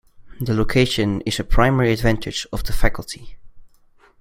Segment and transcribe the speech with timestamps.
[0.39, 3.35] The location is a primary advantage of the faculty.